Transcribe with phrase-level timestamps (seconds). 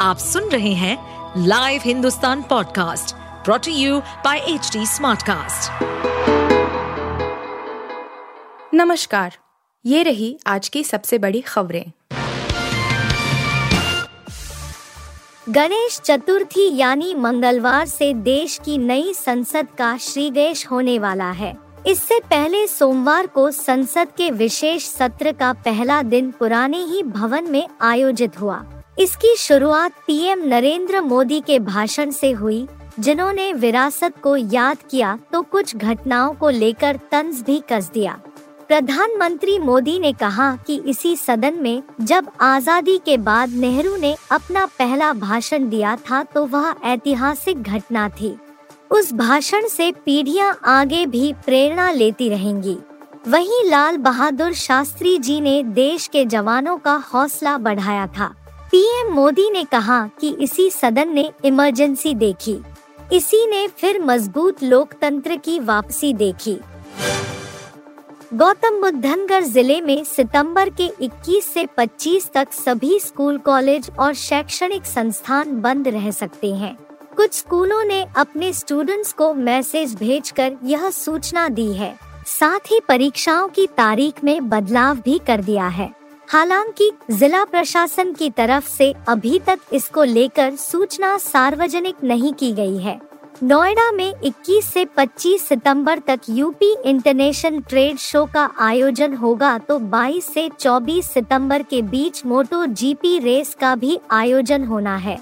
[0.00, 0.96] आप सुन रहे हैं
[1.46, 5.82] live Hindustan podcast brought to you by H Smartcast.
[8.74, 9.36] नमस्कार
[9.86, 11.84] ये रही आज की सबसे बड़ी खबरें।
[15.48, 21.56] गणेश चतुर्थी यानी मंगलवार से देश की नई संसद का श्रीगेश होने वाला है।
[21.86, 27.68] इससे पहले सोमवार को संसद के विशेष सत्र का पहला दिन पुराने ही भवन में
[27.80, 28.64] आयोजित हुआ।
[29.00, 32.66] इसकी शुरुआत पीएम नरेंद्र मोदी के भाषण से हुई,
[32.98, 38.18] जिन्होंने विरासत को याद किया तो कुछ घटनाओं को लेकर तंज भी कस दिया।
[38.68, 44.64] प्रधानमंत्री मोदी ने कहा कि इसी सदन में, जब आज़ादी के बाद नेहरू ने अपना
[44.78, 48.36] पहला भाषण दिया था तो वह ऐतिहासिक घटना थी।
[48.90, 52.76] उस भाषण से पीढ़ियाँ आगे भी प्रेरणा लेती रहेंगी।
[53.28, 58.32] वहीं लाल बहादुर शास्त्री जी ने देश के जवानों का हौसला बढ़ाया था।
[58.72, 62.56] पीएम मोदी ने कहा कि इसी सदन ने इमरजेंसी देखी।
[63.12, 66.56] इसी ने फिर मज़बूत लोकतंत्र की वापसी देखी।
[68.34, 74.14] गौतम बुद्ध धनगर ज़िले में सितंबर के 21 से 25 तक सभी स्कूल, कॉलेज और
[74.14, 76.76] शैक्षणिक संस्थान बंद रह सकते हैं।
[77.16, 83.48] कुछ स्कूलों ने अपने स्टूडेंट्स को मैसेज भेजकर यह सूचना दी है। साथ ही परीक्षाओं
[83.48, 85.99] की तारीख में बदलाव भी कर दिया है।
[86.30, 92.76] हालाँकि, जिला प्रशासन की तरफ़ से अभी तक इसको लेकर सूचना सार्वजनिक नहीं की गई
[92.78, 92.98] है।
[93.42, 99.78] नोएडा में 21 से 25 सितंबर तक यूपी इंटरनेशनल ट्रेड शो का आयोजन होगा तो
[99.90, 105.18] 22 से 24 सितंबर के बीच मोटो जीपी रेस का भी आयोजन होना है।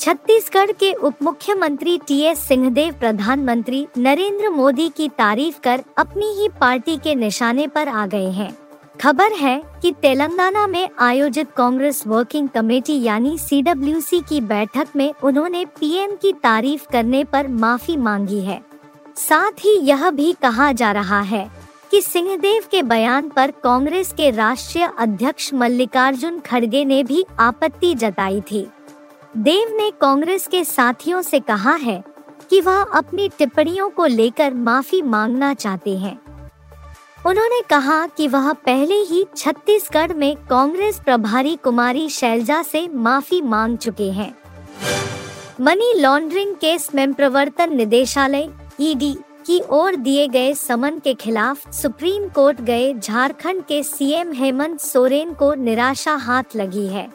[0.00, 6.48] छत्तीसगढ़ के उप मुख्यमंत्री टी एस सिंहदेव, प्रधानमंत्री नरेंद्र मोदी की तारीफ़ कर अपनी ही
[6.60, 8.50] पार्टी के निशाने पर आ गए हैं।
[9.00, 15.64] खबर है कि तेलंगाना में आयोजित कांग्रेस वर्किंग कमेटी यानी सीडब्ल्यूसी की बैठक में उन्होंने
[15.80, 18.60] पीएम की तारीफ़ करने पर माफ़ी मांगी है।
[19.16, 21.50] साथ ही यह भी कहा जा रहा है
[21.90, 28.40] कि सिंहदेव के बयान पर कांग्रेस के राष्ट्रीय अध्यक्ष मल्लिकार्जुन खड़गे ने भी आपत्ति जताई
[28.40, 28.66] थी।
[29.36, 32.02] देव ने कांग्रेस के साथियों से कहा है
[32.50, 36.18] कि वह अपनी टिप्पणियों को लेकर माफ़ी मांगना चाहते हैं।
[37.26, 43.76] उन्होंने कहा कि वह पहले ही छत्तीसगढ़ में कांग्रेस प्रभारी कुमारी शैलजा से माफ़ी मांग
[43.78, 44.34] चुके हैं।
[45.60, 48.48] मनी लॉन्ड्रिंग केस में प्रवर्तन निदेशालय
[48.80, 49.12] ईडी
[49.46, 55.34] की ओर दिए गए समन के खिलाफ सुप्रीम कोर्ट गए झारखंड के सीएम हेमंत सोरेन
[55.34, 57.08] को निराशा हाथ लगी है।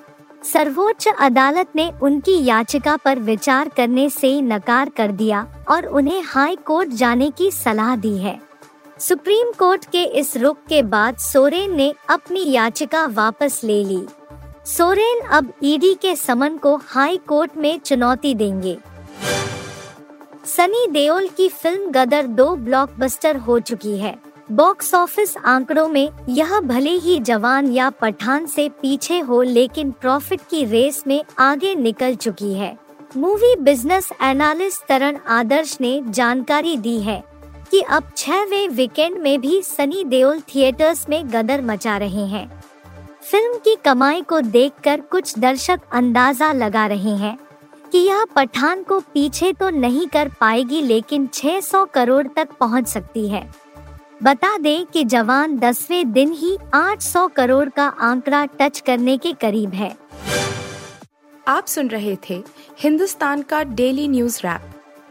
[0.43, 6.55] सर्वोच्च अदालत ने उनकी याचिका पर विचार करने से नकार कर दिया और उन्हें हाई
[6.55, 8.39] कोर्ट जाने की सलाह दी है।
[8.99, 14.01] सुप्रीम कोर्ट के इस रुख के बाद सोरेन ने अपनी याचिका वापस ले ली।
[14.65, 18.77] सोरेन अब ईडी के समन को हाई कोर्ट में चुनौती देंगे।
[20.45, 24.15] सनी देओल की फ़िल्म गदर दो ब्लॉकबस्टर हो चुकी है।
[24.51, 30.41] बॉक्स ऑफ़िस आंकड़ों में यह भले ही जवान या पठान से पीछे हो लेकिन प्रॉफिट
[30.49, 32.77] की रेस में आगे निकल चुकी है।
[33.17, 37.32] Movie business analyst Taran Adarsh ने जानकारी दी है।
[37.73, 42.45] कि अब छहवे वीकेंड में भी सनी देओल थिएटर्स में गदर मचा रहे हैं।
[43.21, 47.37] फ़िल्म की कमाई को देखकर कुछ दर्शक अंदाज़ा लगा रहे हैं
[47.91, 53.27] कि यह पठान को पीछे तो नहीं कर पाएगी, लेकिन 600 करोड़ तक पहुँच सकती
[53.29, 53.43] है।
[54.23, 59.73] बता दें कि जवान दसवें दिन ही 800 करोड़ का आंकड़ा टच करने के करीब
[59.73, 59.95] है।
[61.47, 62.41] आप सुन रहे थे
[62.79, 64.71] हिंदुस्तान का डेली न्यूज़ रैप।